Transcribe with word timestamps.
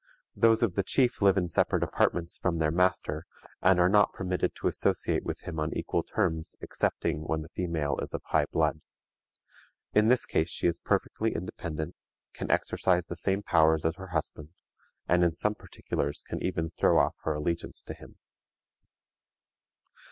Those 0.35 0.63
of 0.63 0.73
the 0.73 0.81
chief 0.81 1.21
live 1.21 1.37
in 1.37 1.47
separate 1.47 1.83
apartments 1.83 2.35
from 2.39 2.57
their 2.57 2.71
master, 2.71 3.27
and 3.61 3.79
are 3.79 3.87
not 3.87 4.13
permitted 4.13 4.55
to 4.55 4.67
associate 4.67 5.23
with 5.23 5.41
him 5.41 5.59
on 5.59 5.77
equal 5.77 6.01
terms 6.01 6.55
excepting 6.59 7.19
when 7.21 7.43
the 7.43 7.49
female 7.49 7.99
is 8.01 8.15
of 8.15 8.23
high 8.25 8.45
blood. 8.51 8.81
In 9.93 10.07
this 10.07 10.25
case 10.25 10.49
she 10.49 10.65
is 10.65 10.81
perfectly 10.83 11.35
independent, 11.35 11.95
can 12.33 12.49
exercise 12.49 13.05
the 13.05 13.15
same 13.15 13.43
powers 13.43 13.85
as 13.85 13.97
her 13.97 14.07
husband, 14.07 14.49
and 15.07 15.23
in 15.23 15.33
some 15.33 15.53
particulars 15.53 16.23
can 16.27 16.41
even 16.41 16.71
throw 16.71 16.97
off 16.97 17.17
her 17.21 17.33
allegiance 17.35 17.83
to 17.83 17.93
him. 17.93 18.15